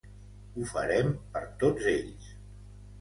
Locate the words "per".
1.35-1.43